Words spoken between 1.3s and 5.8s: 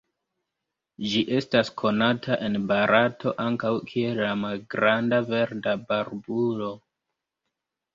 estas konata en Barato ankaŭ kiel la Malgranda verda